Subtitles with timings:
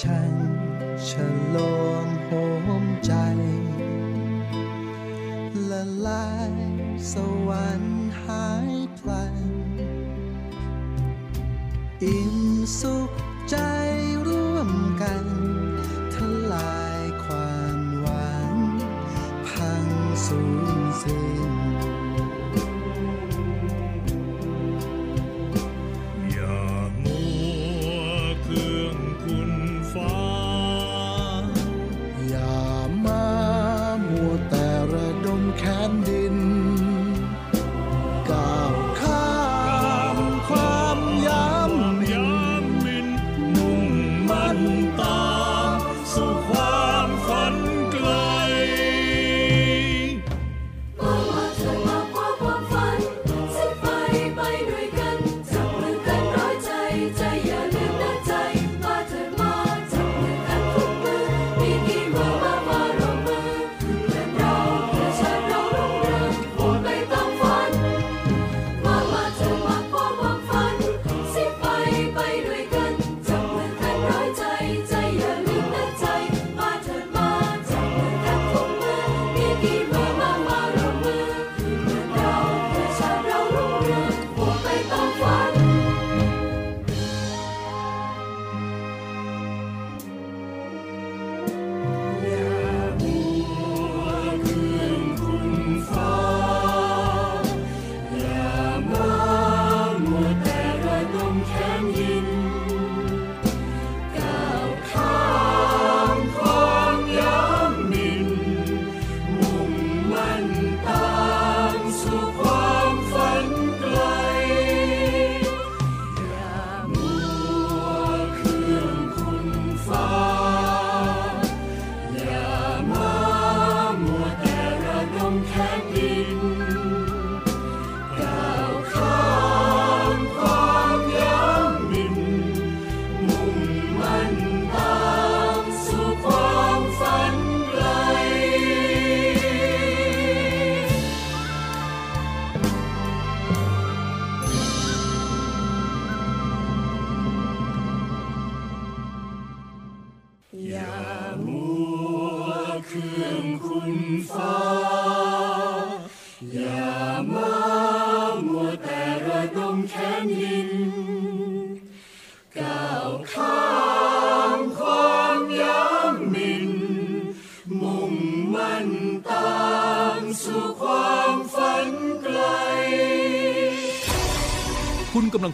[0.00, 0.32] ฉัน
[1.08, 1.10] ฉ
[1.54, 2.30] ลองโห
[2.82, 3.12] มใจ
[5.70, 6.52] ละลาย
[7.12, 7.14] ส
[7.48, 7.91] วรรค์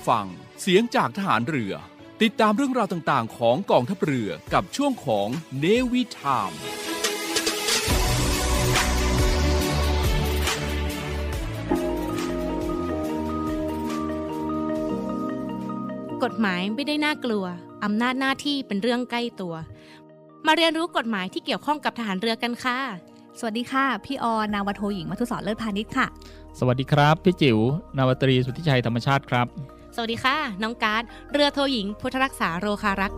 [0.08, 0.26] ฟัง
[0.60, 1.74] เสียงจากทหารเรือ
[2.22, 6.52] ติดตามเรื่องราวต่างๆ ของกองทัพเรือกับช่วงของเนวิทาม
[16.24, 17.44] กฎหมายไม่ได้น่ากลัว
[17.84, 19.54] อำนาจหน้าที่เป็นเรื่องใกล้ตัว
[20.46, 22.78] มาเรียนรู้กฎหมายที่เกี่ยวข้องกับทหารเรือกันค่ะ
[23.38, 26.06] สวัสดีค่ะ พี่ออนาวาโทหญิงมัทุศรเลิศพาณิชย์ค่ะ
[26.58, 27.58] สวัสดีครับ พี่จิ๋ว
[27.96, 29.46] นาวาตรีสุทธิชัยธรรมชาติครับ
[30.00, 31.02] สวัสดีค่ะ น้องการ์ด
[31.32, 33.12] เรือโทหญิง พุทธรักษาโรคารัก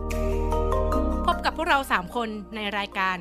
[1.25, 3.17] พบกับพวกเรา 3 คนในรายการ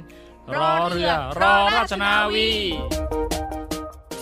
[0.56, 1.10] รอเรือ
[1.40, 2.50] รอราชนาวี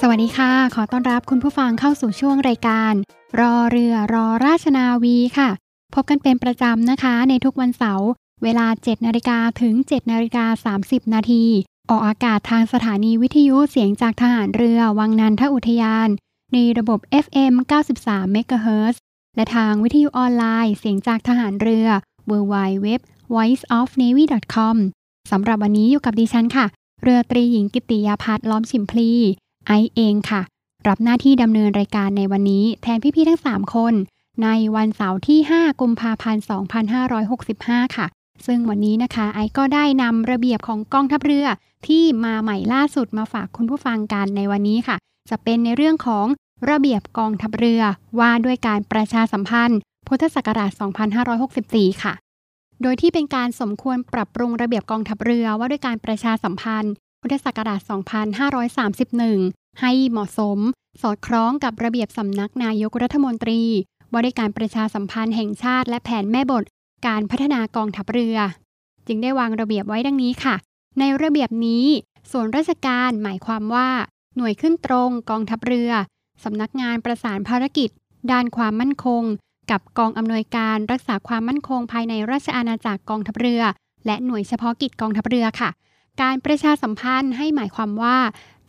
[0.00, 2.94] สวัสดีค่ะ ขอต้อนรับคุณผู้ฟังเข้าสู่ช่วงรายการ
[3.40, 5.50] รอเรือ รอราชนาวีค่ะ
[5.94, 8.08] พบกันเป็นประจำนะคะ ในทุกวันเสาร์
[8.42, 11.44] เวลา 7 นาฬิกาถึง 7 นาฬิกา 30 นาที
[11.90, 16.08] ออกอากาศทางสถานีวิทยุเสียงจากทหารเรือวังนันทอุทยาน
[16.52, 17.54] ในระบบ FM
[17.92, 19.02] 93เมกะเฮิรตซ์
[19.38, 21.88] และทางวิทยุออนไลน์เสียงจากทหารเรือ
[22.30, 22.86] www
[23.34, 24.76] voiceofnavy.com
[25.30, 26.66] สำหรับวันนี้อยู่กับดิฉันค่ะ
[27.02, 29.10] เรือตรีหญิงกิติยาพัฒน์ล้อมฉิมพลี
[29.66, 30.40] ไอเองค่ะ
[30.88, 33.94] รับหน้าที่ดำเนินรายการในวันนี้แทนพี่ๆทั้ง 3 คน
[34.42, 36.42] ในวันเสาร์ที่ 5 กุมภาพันธ์
[37.18, 38.06] 2565 ค่ะ
[38.46, 41.46] ซึ่งวันนี้นะคะ ไอก็ได้นำระเบียบของกองทัพเรือ
[41.86, 44.96] ที่มาใหม่ล่าสุดมาฝากคุณผู้ฟังกันในวันนี้ค่ะ
[45.30, 46.26] จะเป็นในเรื่องของ
[46.70, 47.82] ระเบียบกองทัพเรือ
[48.18, 49.78] ว่าด้วยการประชาสัมพันธ์
[50.08, 50.70] พุทธศักราช
[51.36, 52.14] 2564 ค่ะ
[52.82, 57.80] โดยที่เป็นการสมควรปรับปรุงระเบียบกองทัพเรือว่าด้วยการประชาสัมพันธ์ พุทธศักราช
[59.00, 60.58] 2531 ให้เหมาะสม
[61.02, 63.62] สอดคล้องกับระเบียบสำนักนายกรัฐมนตรี
[64.12, 66.64] ว่าด้วยการประชาสัมพันธ์แห่งชาติ และแผนแม่บท
[67.06, 68.36] การพัฒนากองทัพเรือ
[69.06, 70.56] จึงได้วางระเบียบไว้ดังนี้ค่ะ
[70.98, 71.86] ในระเบียบนี้
[72.30, 73.88] ส่วนราชการหมายความว่า
[74.36, 75.90] หน่วยขึ้นตรงกองทัพเรือ
[76.44, 77.90] สำนักงานประสานภารกิจ
[78.32, 79.22] ด้านความมั่นคง
[79.70, 83.62] กับกองอำนวยการรักษาความมั่นคงภายในราชอาณาจักรกองทัพเรือ
[84.06, 85.70] และหน่วยเฉพาะกิจกองทัพเรือค่ะ
[86.22, 88.18] การประชาสัมพันธ์ให้หมายความว่า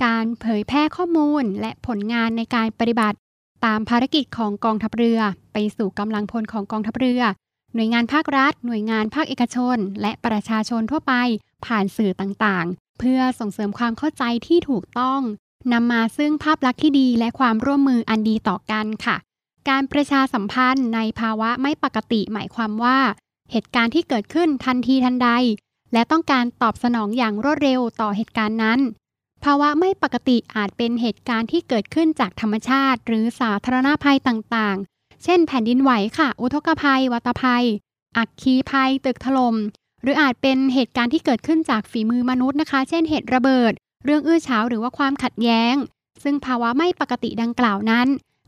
[0.06, 3.18] การเผยแพร่ข้อมูลและผลงานในการปฏิบัติ
[3.66, 5.20] ตามภารกิจของกองทัพเรือ
[5.54, 7.22] ไปสู่กำลังพลของกองทัพเรือ
[7.76, 11.14] หน่วยงานภาครัฐ หน่วยงานภาคเอกชน และประชาชนทั่วไป
[11.66, 15.22] ผ่านสื่อต่างๆ เพื่อส่งเสริมความเข้าใจที่ถูกต้อง
[15.74, 19.16] นำมาซึ่งภาพลักษณ์ที่ดีและความร่วมมืออันดีต่อกันค่ะ
[19.70, 23.00] การประชาสัมพันธ์ในภาวะไม่ปกติหมายความว่า
[23.52, 25.30] เหตุการณ์ที่เกิดขึ้นทันทีทันใด
[25.94, 28.80] และต้องการตอบสนองอย่างรวดเร็วต่อเหตุการณ์นั้น
[29.44, 37.66] ภาวะไม่ปกติอาจเป็นเหตุการณ์ที่เกิดขึ้นจากธรรมชาติ หรือสาธารณภัยต่างๆ เช่น แผ่นดินไหวค่ะ อุทกภัย วัตภัย
[38.18, 39.56] อัคคีภัย ตึกถลม่ม
[40.04, 43.74] หรืออาจเป็นเหตุการณ์ที่เกิดขึ้นจากฝีมือมนุษย์นะคะ เช่นเหตุระเบิด
[44.06, 45.76] เรื่องอื้อฉาวหรือว่าความขัดแย้ง
[46.24, 48.08] ซึ่งภาวะไม่ปกติดังกล่าวนั้น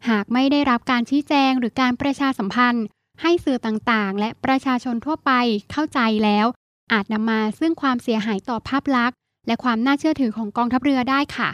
[0.09, 2.85] หากไม่ได้รับการชี้แจงหรือการประชาสัมพันธ์
[3.21, 5.31] ให้สื่อต่างๆ และประชาชนทั่วไป
[5.71, 6.45] เข้าใจแล้ว
[6.93, 9.17] อาจนำมาซึ่งความเสียหายต่อภาพลักษณ์
[9.47, 11.49] และความน่าเชื่อถือของกองทัพเรือได้ค่ะ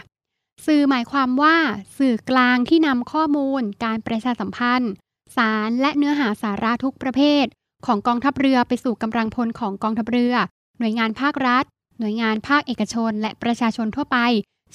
[0.65, 1.57] สื่อหมายความว่า
[1.97, 4.91] สื่อกลางที่นำข้อมูล การประชาสัมพันธ์
[5.35, 7.45] สารและเนื้อหาสาระทุกประเภท
[7.85, 10.33] ของกองทัพเรือไปสู่กำลังพลของกองทัพเรือ
[10.79, 11.63] หน่วยงานภาครัฐ
[11.99, 14.17] หน่วยงานภาคเอกชน และประชาชนทั่วไป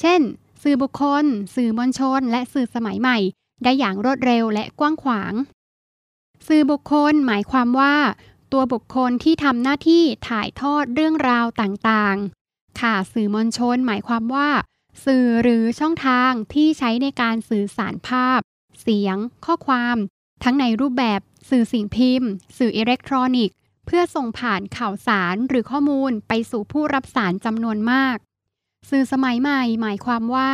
[0.01, 0.21] เช่น
[0.63, 1.25] สื่อบุคคล
[1.55, 3.19] สื่อมวลชน และสื่อสมัยใหม่
[3.63, 5.33] ได้อย่างรวดเร็วและกว้างขวาง
[6.47, 7.97] สื่อบุคคลหมายความว่า
[8.53, 14.49] ตัวบุคคลที่ทำหน้าที่ถ่ายทอดเรื่องราวต่างๆ ค่ะสื่อมวลชนหมายความว่า
[15.05, 18.41] สื่อหรือช่องทางที่ใช้ในการสื่อสารภาพ
[18.81, 19.97] เสียง ข้อความ
[20.45, 21.21] ทั้งในรูปแบบ
[21.51, 23.57] สื่อสิ่งพิมพ์ สื่ออิเล็กทรอนิกส์
[23.87, 28.17] เพื่อส่งผ่านข่าวสารหรือข้อมูลไปสู่ผู้รับสารจำนวนมาก
[28.91, 30.51] สื่อสมัยใหม่ หมายความว่า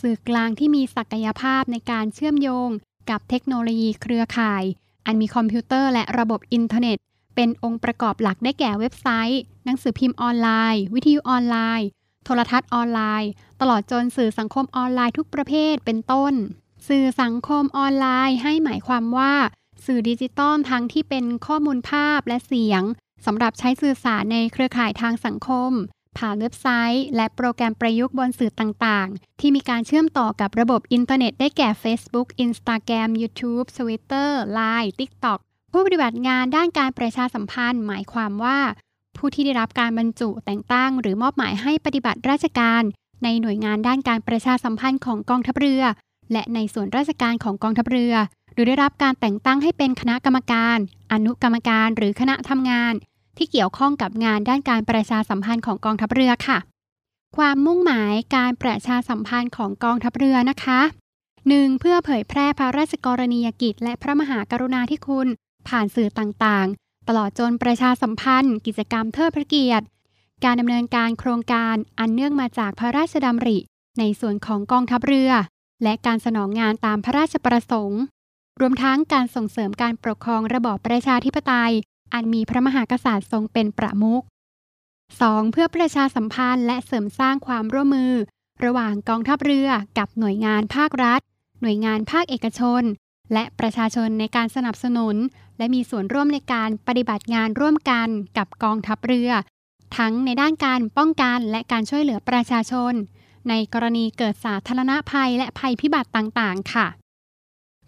[0.00, 2.68] สื่อกลางที่มีศักยภาพในการเชื่อมโยง
[3.10, 4.64] กับเทคโนโลยีเครือข่าย
[5.06, 6.98] อันมีคอมพิวเตอร์และระบบอินเทอร์เน็ต
[7.34, 11.86] เป็นองค์ประกอบหลักได้แก่เว็บไซต์ หนังสือพิมพ์ออนไลน์ วิทยุออนไลน์
[12.24, 13.30] โทรทัศน์ออนไลน์
[13.60, 16.34] ตลอดจนสื่อสังคมออนไลน์ทุกประเภทเป็นต้น
[16.88, 19.32] สื่อสังคมออนไลน์ให้หมายความว่า
[19.88, 22.82] สื่อดิจิตอลทั้งที่เป็นข้อมูลภาพและเสียง
[23.26, 25.72] สำหรับใช้สื่อสารในเครือข่ายทางสังคม
[26.18, 35.38] ผ่านเว็บไซต์ และโปรแกรมประยุกต์บนสื่อต่างๆ ที่มีการเชื่อมต่อกับระบบอินเทอร์เน็ตได้แก่ Facebook Instagram YouTube Twitter Line TikTok
[35.72, 38.58] ผู้ปฏิบัติงานด้านการประชาสัมพันธ์ หมายความว่า
[39.16, 42.82] ผู้ที่ได้รับการบรรจุแต่งตั้ง หรือมอบหมายให้ปฏิบัติราชการ
[43.24, 45.82] ในหน่วยงานด้านการประชาสัมพันธ์ของกองทัพเรือ
[46.32, 48.14] และในส่วนราชการของกองทัพเรือ
[48.58, 50.78] รือได้รับการแต่งตั้งให้เป็นคณะกรรมการ
[51.12, 52.92] อนุกรรมการหรือคณะทำงาน
[53.36, 56.58] ที่เกี่ยวข้องกับงานด้านการประชาสัมพันธ์ของกองทัพเรือค่ะ
[57.36, 60.80] ความมุ่งหมายการประชาสัมพันธ์ของกองทัพเรือนะคะ
[61.30, 61.80] 1.
[61.80, 65.28] เพื่อเผยแพร่พระราชกรณียกิจ และพระมหากรุณาธิคุณ
[65.68, 69.86] ผ่านสื่อต่างๆ ตลอดจนประชาสัมพันธ์ กิจกรรมเทิดพระเกียรติ
[70.44, 73.58] การดำเนินการโครงการอันเนื่องมาจากพระราชดำริ
[73.98, 75.30] ในส่วนของกองทัพเรือ
[75.82, 78.02] และการสนองงานตามพระราชประสงค์
[78.60, 81.72] รวมทั้งการส่งเสริมการปกครองระบอบประชาธิปไตย
[82.14, 84.22] อันมีพระมหากษัตริย์ทรงเป็นประมุข
[84.86, 85.52] 2.
[85.52, 88.12] เพื่อประชาสัมพันธ์และเสริมสร้างความร่วมมือ
[88.64, 91.20] ระหว่างกองทัพเรือกับหน่วยงานภาครัฐ
[91.60, 92.82] หน่วยงานภาคเอกชน
[93.32, 95.16] และประชาชนในการสนับสนุน
[95.58, 99.30] และมีส่วนร่วมในการปฏิบัติงานร่วมกันกับกองทัพเรือ
[99.96, 102.92] ทั้งในด้านการป้องกันและการช่วยเหลือประชาชน
[103.48, 106.86] ในกรณีเกิดสาธารณภัยและภัยพิบัติต่างๆ ค่ะ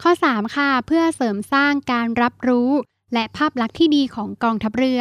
[0.02, 2.71] ข้อ 3 ค่ะ เพื่อเสริมสร้างการรับรู้
[3.14, 5.00] และภาพลักษณ์ที่ดีของกองทัพเรือ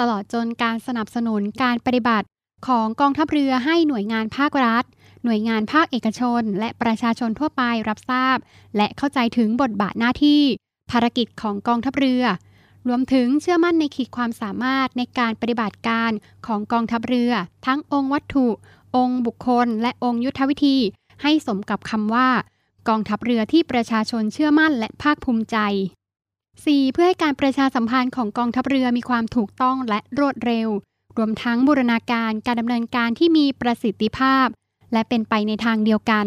[0.00, 2.26] ตลอดจนการสนับสนุนการปฏิบัติ
[2.66, 4.84] ของกองทัพเรือให้หน่วยงานภาครัฐ
[5.24, 8.36] หน่วยงานภาคเอกชน และประชาชนทั่วไปรับทราบ
[8.76, 10.42] และเข้าใจถึงบทบาทหน้าที่
[10.90, 12.24] ภารกิจของกองทัพเรือ
[12.88, 16.10] รวมถึงเชื่อมั่นในขีดความสามารถในการปฏิบัติการ
[16.46, 17.32] ของกองทัพเรือ
[17.66, 18.46] ทั้งองค์วัตถุ
[18.96, 20.76] องค์บุคคล และองค์ยุทธวิธี
[21.22, 22.28] ให้สมกับคำว่า
[22.88, 25.56] กองทัพเรือที่ประชาชนเชื่อมั่นและภาคภูมิใจ
[26.24, 26.92] 4.
[26.92, 30.68] เพื่อให้การประชาสัมพันธ์ของกองทัพเรือมีความถูกต้องและรวดเร็ว
[31.16, 34.46] รวมทั้งบูรณาการการดำเนินการที่มีประสิทธิภาพ
[34.92, 36.26] และเป็นไปในทางเดียวกัน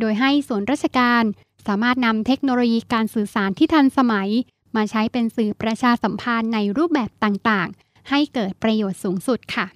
[0.00, 1.24] โดยให้ส่วนราชการ
[1.66, 4.28] สามารถนำเทคโนโลยีการสื่อสารที่ทันสมัย
[4.76, 9.66] มาใช้เป็นสื่อประชาสัมพันธ์ในรูปแบบต่างๆ ให้เกิดประโยชน์สูงสุดค่ะ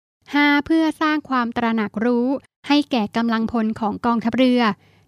[0.00, 0.66] 5.
[0.66, 2.26] เพื่อสร้างความตระหนักรู้
[2.68, 4.62] ให้แก่กำลังพลของกองทัพเรือ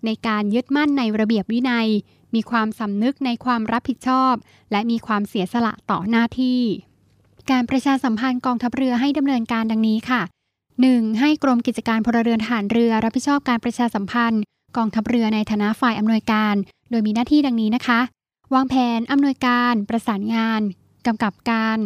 [0.05, 1.89] ในการยึดมั่นในระเบียบวินัย
[2.35, 4.35] มีความสำนึกในความรับผิดชอบ
[4.73, 6.63] และมีความเสียสละต่อหน้าที่
[7.51, 10.23] การประชาสัมพันธ์กองทัพเรือให้ดำเนินการดังนี้ค่ะ
[10.71, 11.21] 1.
[11.21, 14.43] ให้กรมกิจการพลเรือนทหารเรือรับผิดชอบการประชาสัมพันธ์
[14.77, 16.55] กองทัพเรือในฐานะฝ่ายอำนวยการ
[16.91, 18.01] โดยมีหน้าที่ดังนี้นะคะ
[18.55, 20.61] วางแผนอำนวยการประสานงาน
[21.07, 21.79] กำกับการ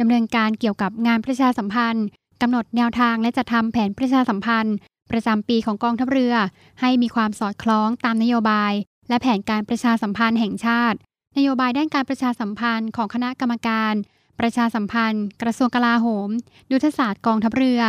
[0.00, 2.06] ดำเนินการเกี่ยวกับงานประชาสัมพันธ์
[2.42, 4.74] กำหนดแนวทางและจัดทำแผนประชาสัมพันธ์
[5.10, 6.34] ประจำปีของกองทัพเรือ
[6.80, 8.72] ให้มีความสอดคล้องตามนโยบาย
[9.08, 10.98] และแผนการประชาสัมพันธ์แห่งชาติ
[11.36, 13.94] นโยบายด้านการประชาสัมพันธ์ของคณะกรรมการ
[14.40, 16.28] ประชาสัมพันธ์ กระทรวงกลาโหม
[16.72, 17.80] ยุทธศาสตร์กองทัพเรือ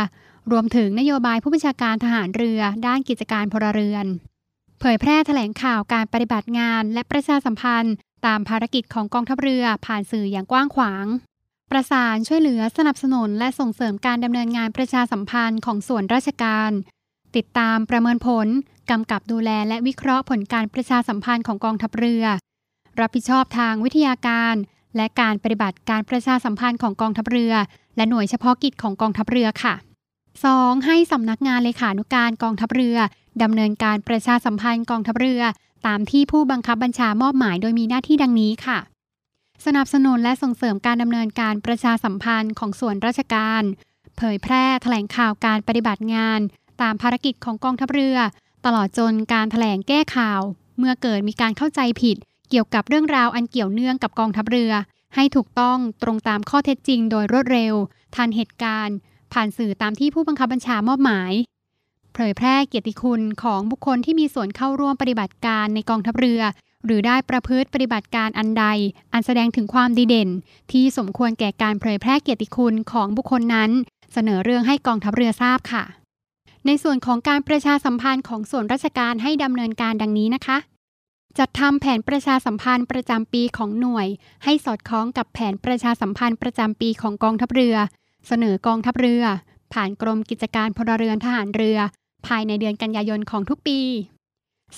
[0.52, 4.06] รวมถึงนโยบายผู้บัญชาการทหารเรือ ด้านกิจการพลเรือน
[4.80, 7.94] เผยแพร่แถลงข่าวการปฏิบัติงาน และประชาสัมพันธ์
[8.26, 11.06] ตามภารกิจของกองทัพเรือผ่านสื่ออย่างกว้างขวาง
[11.70, 16.70] ประสานช่วยเหลือสนับสนุนและส่งเสริมการดำเนินงานประชาสัมพันธ์ของส่วนราชการ
[17.36, 18.48] ติดตามประเมินผล
[18.90, 22.24] กำกับดูแลและวิเคราะห์ผลการประชาสัมพันธ์ของกองทัพเรือ
[23.00, 24.54] รับผิดชอบทางวิทยาการ
[24.96, 27.54] และการปฏิบัติการประชาสัมพันธ์ของกองทัพเรือ
[27.96, 29.74] และหน่วยเฉพาะกิจของกองทัพเรือค่ะ
[30.30, 30.86] 2.
[30.86, 32.96] ให้สำนักงานเลขานุการกองทัพเรือ
[33.42, 35.42] ดำเนินการประชาสัมพันธ์กองทัพเรือ
[35.86, 38.78] ตามที่ผู้บังคับบัญชามอบหมายโดยมีหน้าที่ดังนี้ค่ะ
[39.66, 43.62] สนับสนุนและส่งเสริมการดำเนินการประชาสัมพันธ์ของส่วนราชการ
[44.16, 46.40] เผยแพร่แถลงข่าวการปฏิบัติงาน
[46.82, 48.16] ตามภารกิจของกองทัพเรือ
[48.64, 50.40] ตลอดจนการถแถลงแก้ข่าว
[50.78, 52.16] เมื่อเกิดมีการเข้าใจผิด
[52.50, 54.72] เกี่ยวกับเรื่องราวอันเกี่ยวเนื่องกับกองทัพเรือ
[55.14, 57.74] ให้ถูกต้องตรงตามข้อเท็จจริงโดยรวดเร็ว
[58.14, 58.96] ทันเหตุการณ์
[59.32, 61.32] ผ่านสื่อตามที่ผู้บังคับบัญชามอบหมาย
[62.14, 66.42] เผยแพร่เกียรติคุณของบุคคลที่มีส่วนเข้าร่วมปฏิบัติการในกองทัพเรือ
[66.86, 68.64] หรือได้ประพฤติปฏิบัติการอันใด
[69.12, 70.28] อันแสดงถึงความดีเด่น
[70.72, 73.70] ที่สมควรแก่การเผยแพร่เกียรติคุณของบุคคลนั้น
[74.12, 75.84] เสนอเรื่องให้กองทัพเรือทราบค่ะ
[76.66, 80.58] ในส่วนของการประชาสัมพันธ์ของส่วนราชการให้ดำเนินการดังนี้นะคะ
[81.38, 84.06] จัดทำแผนประชาสัมพันธ์ประจำปีของหน่วย
[84.44, 87.76] ให้สอดคล้องกับแผนประชาสัมพันธ์ประจำปีของกองทัพเรือ
[88.26, 89.24] เสนอกองทัพเรือ
[89.72, 91.78] ผ่านกรมกิจการพลเรือนทหารเรือ
[92.26, 93.80] ภายในเดือนกันยายนของทุกปี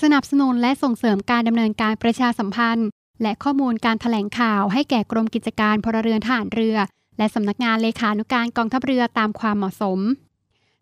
[0.02, 2.88] สนับสนุนและส่งเสริมการดำเนินการประชาสัมพันธ์
[3.22, 6.76] และข้อมูลการถแถลงข่าวให้แก่กรมกิจการพลเรือนทหารเรือ
[7.18, 9.98] และสำนักงานเลขานุการกองทัพเรือตามความเหมาะสม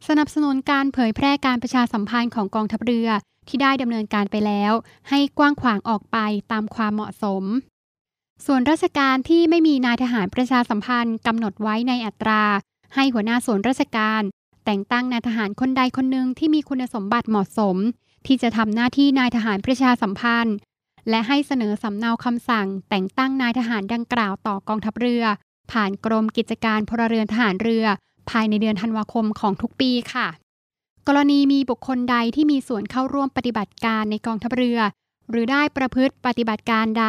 [0.06, 3.08] สนับสนุนการเผยแพร่การประชาสัมพันธ์ของกองทัพเรือ
[3.48, 4.72] ที่ได้ดำเนินการไปแล้ว
[5.08, 6.18] ให้กว้างขวางออกไป
[6.52, 7.44] ตามความเหมาะสม
[8.46, 12.42] ส่วนราชการที่ไม่มีนายทหารประชาสัมพันธ์กำหนดไว้ในอัตรา
[12.94, 14.22] ให้หัวหน้าส่วนราชการ
[14.64, 17.76] แต่งตั้งนายทหารคนใดคนหนึ่งที่มีคุณสมบัติเหมาะสม
[18.26, 20.56] ที่จะทำหน้าที่นายทหารประชาสัมพันธ์
[21.08, 25.24] และให้เสนอสำเนาคำสั่ง แต่งตั้งนายทหารดังกล่าวต่อกองทัพเรือ
[25.72, 27.86] ผ่านกรมกิจการพลเรือนทหารเรือ
[28.30, 30.28] ภายในเดือนธันวาคมของทุกปีค่ะ
[31.06, 34.80] กรณีมีบุคคลใดที่มีส่วนเข้าร่วมปฏิบัติการในกองทัพเรือ
[35.30, 37.06] หรือได้ประพฤติปฏิบัติการใด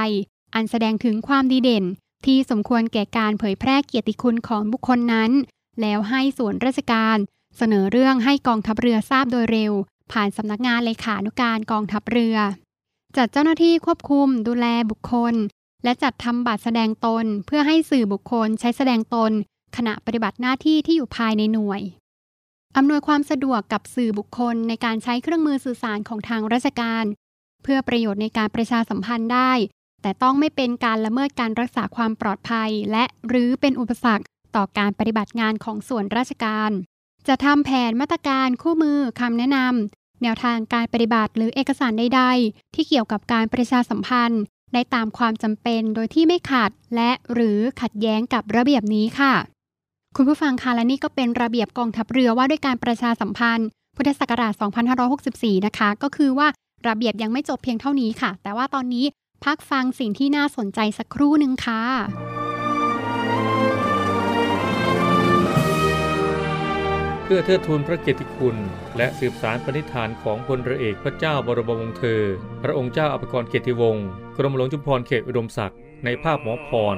[0.55, 1.85] อันแสดงถึงความดีเด่น
[2.25, 5.31] ที่สมควรแก่การเผยแพร่เกียรติคุณของบุคคลนั้น
[5.81, 7.17] แล้วให้ส่วนราชการ
[7.57, 9.73] เสนอเรื่องให้กองทัพเรือทราบโดยเร็ว
[10.11, 12.37] ผ่านสำนักงานเลขานุการกองทัพเรือ
[13.17, 15.33] จัดเจ้าหน้าที่ควบคุม ดูแลบุคคล
[15.83, 19.31] และจัดทำบัตรแสดงตนเพื่อให้สื่อบุคคลใช้แสดงตน
[19.77, 21.81] ขณะปฏิบัติหน้าที่ที่อยู่ภายในหน่วย
[22.77, 27.05] อำนวยความสะดวกกับสื่อบุคคลในการใช้เครื่องมือสื่อสารของทางราชการ
[27.63, 29.51] เพื่อประโยชน์ในการประชาสัมพันธ์ได้
[30.01, 36.71] แต่ต้องไม่เป็นการละเมิดการรักษาความปลอดภัย และหรือเป็นอุปสรรคต่อการปฏิบัติงานของส่วนราชการ
[37.27, 49.33] จะทำแผนมาตรการคู่มือคำแนะนำแนวทางการปฏิบัติหรือเอกสารใดๆ ที่เกี่ยวกับการประชาสัมพันธ์ได้ตามความจำเป็นโดยที่ไม่ขัดและหรือขัดแย้งกับระเบียบนี้ค่ะ
[50.17, 54.53] คุณผู้ฟังคะและนี่ก็เป็นระเบียบกองทัพเรือว่าด้วยการประชาสัมพันธ์ พุทธศักราช
[55.09, 56.47] 2564 นะคะ ก็คือว่า
[56.87, 59.05] ระเบียบยังไม่จบเพียงเท่านี้ค่ะ แต่ว่าตอนนี้
[59.45, 61.81] พักฟังสิ่งที่น่าสนใจสักครู่หนึ่งค่ะ
[67.23, 68.57] พพื่อเทิดทูนพระเกียรติคุณ
[68.97, 72.21] และสืบสารปณิธานของพลเรือเอกพระเจ้าบรมวงศ์เธอ
[72.63, 74.05] พระองค์เจ้าอภิกรเกียรติวงศ์
[74.37, 76.97] กรมหลวงจุฬาภรณ์เขตอุดมศักดิ์ในภาพหมอพร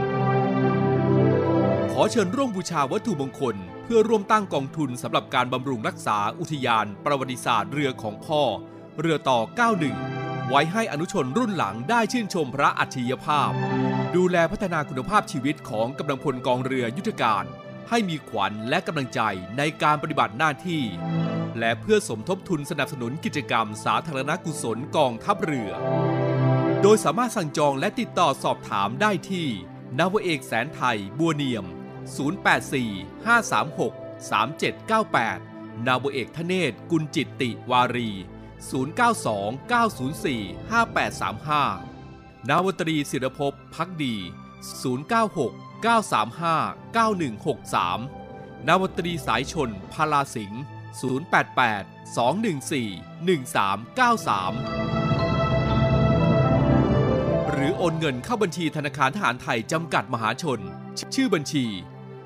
[1.91, 8.41] ขอเชิญร่วมบูชาวัตถุมงคล เพื่อร่วมตั้งกองทุนสำหรับการบำรุงรักษาอุทยาน ประวัติศาสตร์เรือของพ่อ
[8.99, 9.39] เรือต่อ
[9.93, 13.51] 91 ไว้ให้อนุชนรุ่นหลังได้ชื่นชมพระอัจฉริยภาพ
[14.15, 17.43] ดูแลพัฒนาคุณภาพชีวิตของกำลังพลกองเรือยุทธการ
[17.89, 19.21] ให้มีขวัญและกำลังใจ
[19.57, 20.83] ในการปฏิบัติหน้าที่
[21.59, 25.71] และเพื่อสมทบทุนสนับสนุนกิจกรรมสาธารณกุศลกองทัพเรือ
[26.83, 29.47] โดยสามารถสั่งจองและติดต่อสอบถามได้ที่
[29.99, 31.65] นาวเอกแสนไทยบัวเนียม
[32.45, 33.91] 084 536
[35.09, 38.09] 3798 นาวเอกทเนศกุลจิตติวารี
[38.79, 44.15] 092 904 5835 นาวตรีศิรภพพักดี
[45.01, 50.61] 096 935 9163 นาวตรีสายชนพาลาสิงห์
[50.99, 53.41] 088 214
[55.00, 55.00] 1393
[57.61, 60.59] รือโอนเงินเข้าบัญชีธนาคารทหารไทยจำกัดมหาชน
[61.15, 61.65] ชื่อบัญชี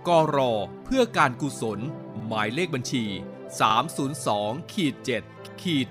[0.08, 0.54] กรอ
[0.86, 1.80] เพื่อการกุศล
[2.26, 3.04] หมายเลขบัญชี
[3.90, 4.96] 302ขีด
[5.28, 5.88] 7ขีด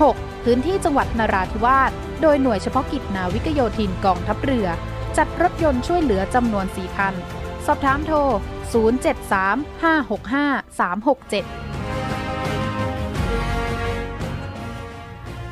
[0.00, 0.44] 6.
[0.44, 1.90] พื้นที่จังหวัดนราธิวาส
[2.22, 4.66] โดยหน่วยเฉพาะกิจนาวิกโยธินกองทัพเรือ
[5.16, 7.14] จัดรถยนต์ช่วยเหลือจำนวน 4 คัน
[7.66, 8.18] สอบถามโทร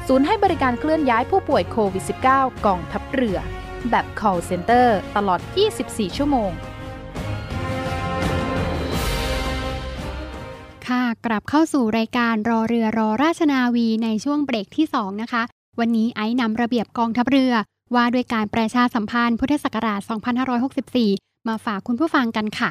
[0.09, 3.39] ศูนย์ให้บริการเคลื่อนย้ายผู้ป่วยโควิด -19 กองทัพเรือ
[3.91, 5.41] แบบ call center ตลอด
[5.79, 6.51] 24 ชั่วโมง
[10.87, 15.43] ค่ะ กลับเข้าสู่รายการรอเรือรอราชนาวีในช่วงเบรกที่ 2 นะคะ
[15.79, 17.53] วันนี้ไอ้นำระเบียบกองทัพเรือ
[17.95, 20.01] ว่าด้วยการประชาสัมพันธ์พุทธศักราช
[20.75, 22.71] 2564 มาฝากคุณผู้ฟังกันค่ะ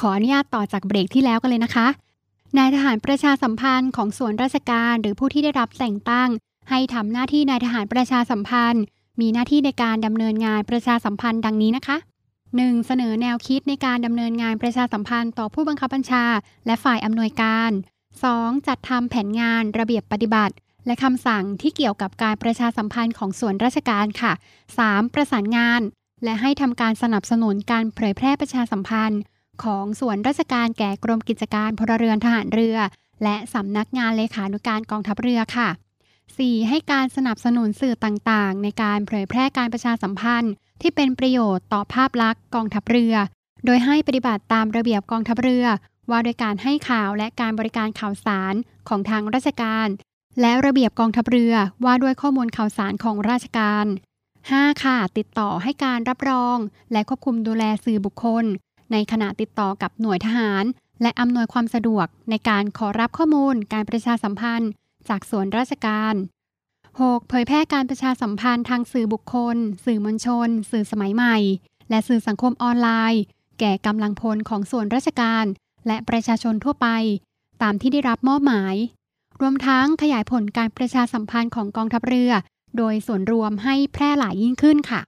[0.00, 1.86] ขออนุญาตต่อจากเบรกที่แล้วกันเลยนะคะ
[2.58, 6.30] นายทหารประชาสัมพันธ์ของส่วนราชการหรือผู้ที่ได้รับแต่งตั้ง
[6.70, 8.82] ให้ทำหน้าที่นายทหารประชาสัมพันธ์
[9.20, 11.96] มีหน้าที่ในการดำเนินงานประชาสัมพันธ์ดังนี้นะคะ
[12.42, 12.86] 1.
[12.86, 16.24] เสนอแนวคิดในการดำเนินงานประชาสัมพันธ์ต่อผู้บังคับบัญชา
[16.66, 17.70] และฝ่ายอำนวยการ
[18.18, 18.66] 2.
[18.66, 20.54] จัดทำแผนงานระเบียบปฏิบัติ
[20.86, 24.32] และคำสั่งที่เกี่ยวกับการประชาสัมพันธ์ของส่วนราชการค่ะ
[24.78, 25.14] 3.
[25.14, 25.80] ประสานงาน
[26.24, 29.20] และให้ทำการสนับสนุนการเผยแพร่ประชาสัมพันธ์
[29.64, 32.76] ของส่วนราชการแก่กรมกิจการพลเรือนทหารเรือ
[33.24, 35.68] และสำนักงานเลขานุการกองทัพเรือค่ะ
[36.36, 36.68] 4.
[36.68, 43.14] ให้การสนับสนุนสื่อต่างๆ ในการเผยแพร่การประชาสัมพันธ์ ที่เป็นประโยชน์ต่อภาพลักษณ์กองทัพเรือ
[43.64, 45.66] โดยให้ปฏิบัติตามระเบียบกองทัพเรือ
[46.10, 48.54] ว่าโดยการให้ข่าวและการบริการข่าวสาร
[48.88, 49.88] ของทางราชการ
[50.40, 53.86] และระเบียบกองทัพเรือว่าด้วยข้อมูลข่าวสารของราชการ
[54.34, 54.82] 5.
[54.82, 56.58] ค่ะ ติดต่อให้การรับรอง
[56.92, 58.44] และควบคุมดูแลสื่อบุคคล
[58.92, 60.64] ในขณะติดต่อกับหน่วยทหาร
[61.02, 64.70] และอำนวยความสะดวกในการขอรับข้อมูลการประชาสัมพันธ์
[65.08, 66.14] จากส่วนราชการ
[66.72, 67.28] 6.
[67.28, 71.36] เผยแพร่การประชาสัมพันธ์ทางสื่อบุคคล สื่อมวลชน สื่อสมัยใหม่
[71.90, 73.22] และสื่อสังคมออนไลน์
[73.60, 75.44] แก่กำลังพลของส่วนราชการ
[75.86, 76.88] และประชาชนทั่วไป
[77.62, 78.74] ตามที่ได้รับมอบหมาย
[79.40, 82.32] รวมทั้งขยายผลการประชาสัมพันธ์ของกองทัพเรือ
[82.76, 85.00] โดยส่วนรวมให้แพร่หลายยิ่งขึ้นค่ะ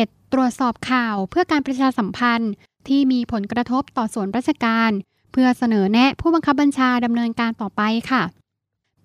[0.00, 0.32] 7.
[0.32, 2.52] ตรวจสอบข่าวเพื่อการประชาสัมพันธ์
[2.88, 4.90] ที่มีผลกระทบต่อส่วนราชการ
[5.32, 8.22] เพื่อเสนอแนะผู้บังคับบัญชาดำเนินการต่อไปค่ะ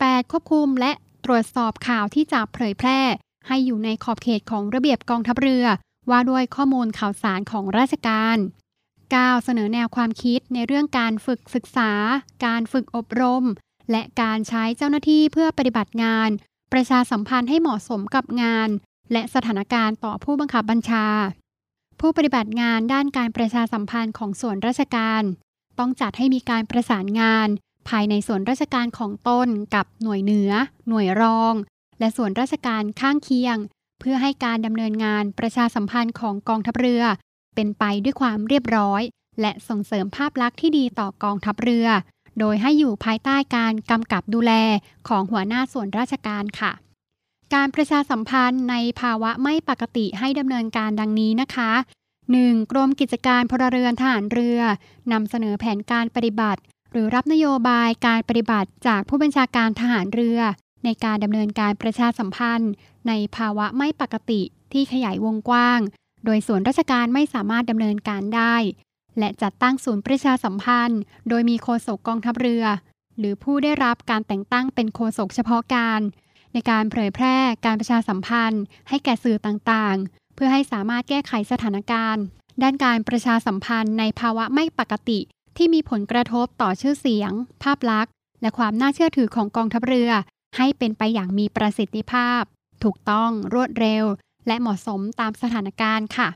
[0.08, 0.32] 8.
[0.32, 0.92] ควบคุมและ
[1.26, 3.00] ตรวจสอบข่าวที่จะเผยแพร่
[3.48, 5.66] ให้อยู่ในขอบเขตของระเบียบกองทัพเรือ
[6.10, 8.38] ว่าด้วยข้อมูลข่าวสารของราชการ
[8.92, 9.44] 9.
[9.46, 11.92] เสนอแนวความคิดในเรื่องการฝึกศึกษา
[12.46, 13.44] การฝึกอบรม
[13.92, 16.30] และการใช้เจ้าหน้าที่เพื่อปฏิบัติงาน
[16.74, 18.70] ประชาสัมพันธ์ให้เหมาะสมกับงาน
[19.12, 21.08] และสถานการณ์ต่อผู้บังคับบัญชา
[22.00, 25.24] ผู้ปฏิบัติงานด้านการประชาสัมพันธ์ของส่วนราชการ
[25.80, 27.48] ต้องจัดให้มีการประสานงาน
[27.88, 30.52] ภายในส่วนราชการของต้นกับหน่วยเหนือ
[30.90, 31.54] หน่วยรอง
[32.00, 33.58] และส่วนราชการข้างเคียง
[34.00, 37.04] เพื่อให้การดำเนินงานประชาสัมพันธ์ของกองทัพเรือ
[37.56, 39.02] เป็นไปด้วยความเรียบร้อย
[39.42, 41.88] และส่งเสริมภาพลักษณ์ที่ดีต่อกองทัพเรือ
[42.40, 44.54] โดยให้อยู่ภายใต้การกำกับดูแล
[45.08, 46.72] ของหัวหน้าส่วนราชการค่ะ
[47.54, 51.72] การประชาสัมพันธ์ในภาวะไม่ปกติให้ดำเนินการดังนี้นะคะ
[52.22, 52.72] 1.
[52.72, 54.60] กรมกิจการพลเรือนทหารเรือ
[55.12, 56.62] นำเสนอแผนการปฏิบัติ
[56.92, 60.40] หรือรับนโยบายการปฏิบัติจากผู้บัญชาการทหารเรือ
[60.86, 62.72] ในการดำเนินการประชาสัมพันธ์
[63.08, 64.42] ในภาวะไม่ปกติ
[64.74, 65.80] ที่ขยายวงกว้าง
[66.26, 68.56] โดยส่วนราชการไม่สามารถดำเนินการได้
[69.20, 72.66] และจัดตั้งศูนย์ประชาสัมพันธ์ โดยมีโฆษกกองทัพเรือ
[73.18, 76.02] หรือผู้ได้รับการแต่งตั้งเป็นโฆษกเฉพาะการ
[76.54, 82.24] ในการเผยแพร่การประชาสัมพันธ์ ให้แก่สื่อต่างๆ เพื่อให้สามารถแก้ไขสถานการณ์
[82.62, 85.20] ด้านการประชาสัมพันธ์ในภาวะไม่ปกติ
[85.60, 87.32] ที่มีผลกระทบต่อชื่อเสียง
[87.64, 90.12] ภาพลักษณ์ และความน่าเชื่อถือของกองทัพเรือ
[90.58, 92.42] ให้เป็นไปอย่างมีประสิทธิภาพ
[92.84, 94.04] ถูกต้องรวดเร็ว
[94.48, 96.30] และเหมาะสมตามสถานการณ์ค่ะ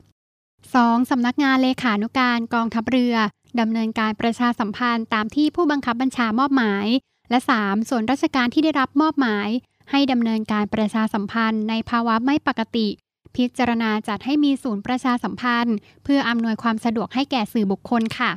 [0.52, 1.10] 2.
[1.10, 3.14] สำนักงานเลขานุการกองทัพเรือ
[3.60, 6.86] ดำเนินการประชาสัมพันธ์ตามที่ผู้บังคับบัญชามอบหมาย
[7.30, 7.88] และ 3.
[7.88, 9.48] ส่วนราชการที่ได้รับมอบหมาย
[9.90, 12.88] ให้ดำเนินการประชาสัมพันธ์ในภาวะไม่ปกติ
[13.36, 18.32] พิจารณาจัดให้มีศูนย์ประชาสัมพันธ์ เพื่ออำนวยความสะดวกให้แก่สื่อบุคคลค่ะ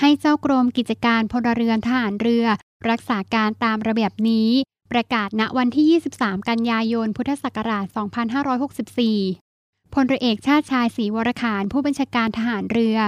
[0.00, 2.46] ให้เจ้ากรมกิจการพลเรือนทหารเรือ
[2.90, 4.50] รักษาการตามระเบียบนี้
[4.92, 7.86] ประกาศณวันที่ 23 กันยายน พุทธศักราช
[9.10, 12.98] 2564 พลเรือเอกชาติชายศรีวรขานผู้บัญชาการทหารเรือ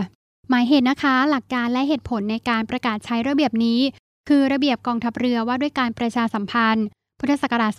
[0.49, 3.81] หมายเหตุนะคะ หลักการและเหตุผลในการประกาศใช้ระเบียบนี้
[4.29, 6.87] คือระเบียบกองทัพเรือว่าด้วยการประชาสัมพันธ์
[7.19, 7.73] พุทธศักราช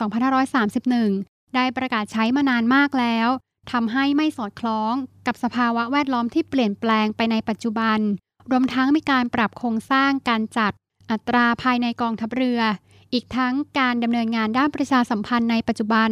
[0.74, 3.28] 2531 ได้ประกาศใช้มานานมากแล้ว
[3.72, 4.93] ทำให้ไม่สอดคล้อง
[5.28, 8.00] กับสภาวะแวดล้อมที่เปลี่ยนแปลงไปในปัจจุบัน
[8.52, 10.72] รวมทั้งมีการปรับโครงสร้างการจัด
[11.12, 12.62] อัตราภายในกองทัพเรือ
[13.14, 16.10] อีกทั้งการดำเนินงานด้านประชาสัมพันธ์ในปัจจุบัน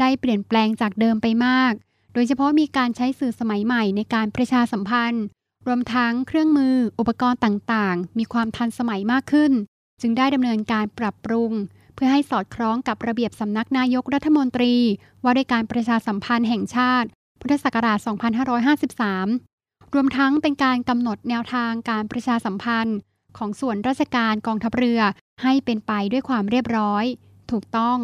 [0.00, 1.72] ได้เปลี่ยนแปลงจากเดิมไปมาก
[2.14, 5.24] โดยเฉพาะมีการใช้สื่อสมัยใหม่ในการประชาสัมพันธ์
[5.66, 9.52] รวมทั้งเครื่องมือ อุปกรณ์ต่างๆ มีความทันสมัยมากขึ้น
[10.00, 11.52] จึงได้ดำเนินการปรับปรุง
[11.94, 14.74] เพื่อให้สอดคล้องกับระเบียบสำนักนายกรัฐมนตรี
[15.22, 17.08] ว่าด้วยการประชาสัมพันธ์แห่งชาติ
[17.40, 19.49] พุทธศักราช 2553
[19.94, 22.98] รวมทั้งเป็นการกำหนดแนวทางการประชาสัมพันธ์
[23.38, 25.00] ของส่วนราชการกองทัพเรือ
[25.42, 27.04] ให้เป็นไปด้วยความเรียบร้อย
[27.50, 27.98] ถูกต้อง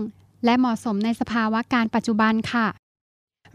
[0.44, 2.66] และเหมาะสมในสภาวะการปัจจุบันค่ะ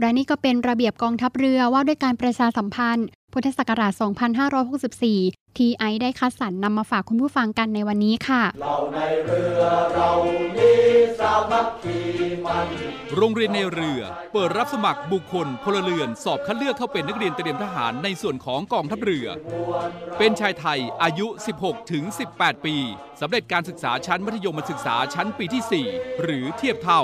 [0.02, 3.94] และนี่ก็เป็นระเบียบกองทัพเรือว่าด้วยการประชาสัมพันธ์ พุทธศักราช
[4.76, 8.44] 2564 ที่ไอได้คัดสรรนำมาฝากคุณผู้ฟังกันในวันนี้ค่ะ
[13.18, 14.02] โรงเรียนนายเรือ
[14.34, 19.28] เปิดรับสมัครบุคคลพลเรือน สอบคัดเลือกเข้าเป็นนักเรียนเตรียมทหารในส่วนของกองทัพเรือ
[20.18, 21.28] เป็นชายไทยอายุ
[21.60, 22.04] 16 ถึง
[22.36, 22.76] 18 ปี
[23.22, 27.04] สำเร็จการศึกษาชั้นมัธยมศึกษาชั้นปีที่ 4 หรือเทียบเท่า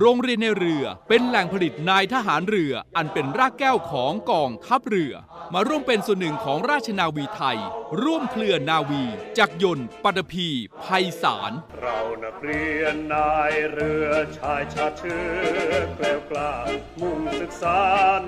[0.00, 5.14] โรงเรียนในเรือเป็นแหล่งผลิตนายทหารเรืออันเป็นรากแก้วของกองทัพเรือ
[5.54, 7.58] มาร่วมเป็นส่วนหนึ่งของราชนาวีไทย
[8.02, 9.02] ร่วมเคลื่อนนาวี
[9.38, 10.48] จักรยนต์ปัตภี
[10.84, 16.52] ภัยสารเรานักเรียนนายเรือชายชาติเชื้อแกล้วกล้า
[17.00, 17.78] มุ่งศึกษา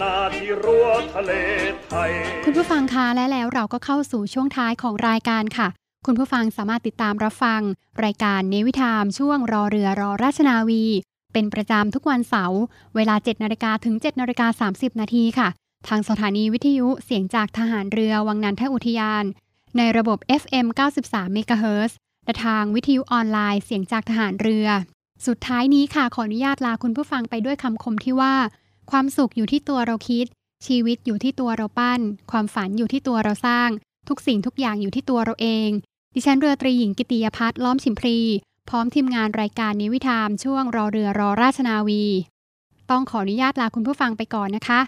[0.01, 1.33] นาที่รั้วทะเล
[1.87, 2.11] ไทย
[2.45, 5.69] คุณผู้ฟังคะและแล้วเราก็เข้าสู่ช่วงท้ายของรายการค่ะ
[6.07, 7.61] คุณผู้ฟังสามารถติดตามรับฟัง
[8.05, 10.85] รายการเนวิทามช่วงรอเรือรอราชนาวี
[11.33, 12.61] เป็นประจำทุกวันเสาร์
[12.97, 15.49] เวลา 7นาฬิกาถึง7นาฬิกา30 นาทีค่ะ
[15.88, 19.25] ทางสถานีวิทยุเสียงจากทหารเรือวังนันทอุทยาน
[19.77, 20.67] ในระบบ FM
[21.05, 21.93] 93 MHz
[22.25, 24.67] และทางวิทยุออนไลน์เสียงจากทหารเรือ
[25.27, 28.35] สุดท้ายนี้ค่ะขออนุญาตลาคุณผู้ฟังไปด้วยคำคมที่ว่า
[28.91, 30.27] ความสุขอยู่ที่ตัวเราคิด
[30.67, 33.69] ชีวิตอยู่ที่ตัวเราปั้น ความฝันอยู่ที่ตัวเราสร้าง
[34.09, 35.69] ทุกสิ่งทุกอย่างอยู่ที่ตัวเราเอง
[36.14, 38.19] ดิฉันเรือตรีหญิงกิติยพัฒน์ล้อมฉิมพรี
[38.69, 42.05] พร้อมทีมงานรายการนิวิธามช่วงรอเรือรอราชนาวี
[42.91, 44.81] ต้องขออนุญาตลาคุณผู้ฟังไปก่อนนะคะ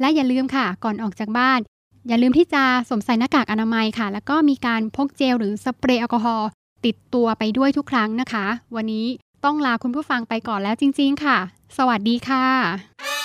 [0.00, 1.60] และอย่าลืมค่ะ ก่อนออกจากบ้าน
[2.08, 6.48] อย่าลืมที่จะสวมใส่หน้ากากอนามัยค่ะ แล้วก็มีการพกเจลหรือสเปรย์แอลกอฮอล์
[6.84, 8.46] ติดตัวไปด้วยทุกครั้งนะคะ
[8.76, 9.06] วันนี้
[9.44, 11.38] ต้องลาคุณผู้ฟังไปก่อนแล้วจริง ๆ ค่ะ
[11.76, 13.17] สวัสดีค่ะ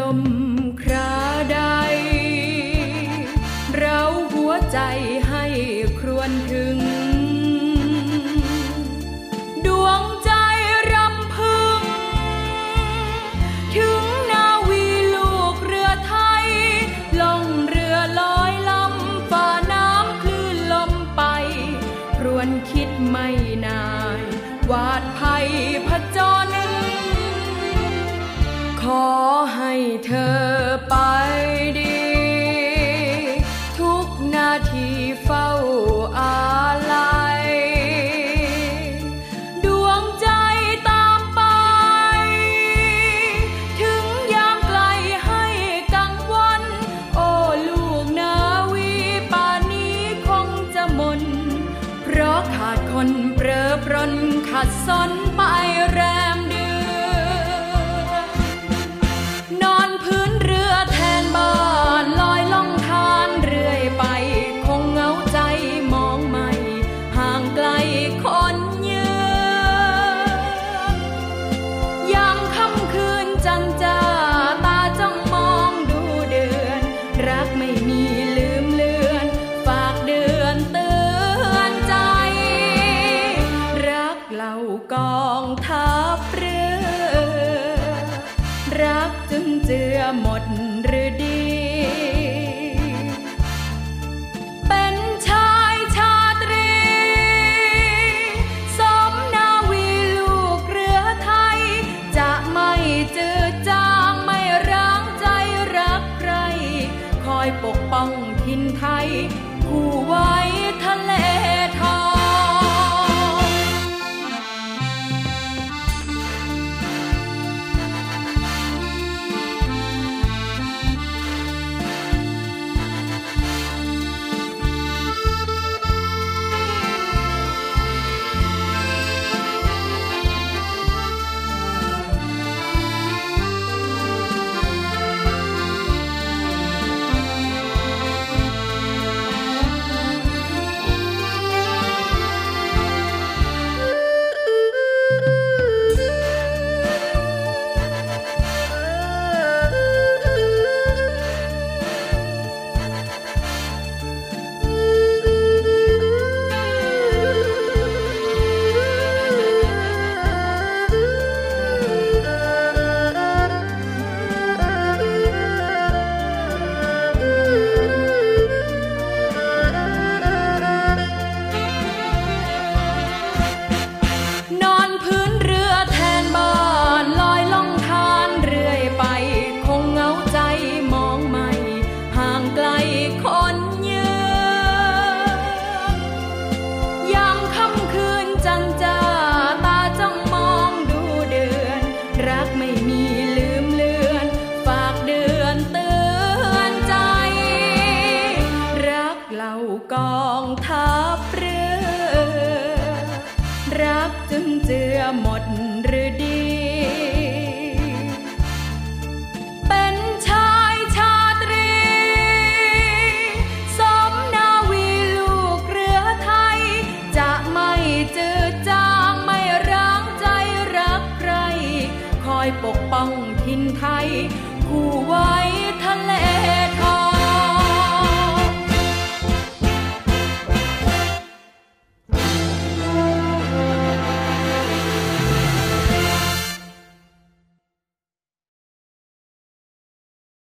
[0.00, 0.20] ลม
[0.82, 1.12] ครา
[1.52, 1.58] ใด
[3.78, 4.00] เรา
[4.32, 4.78] หัวใจ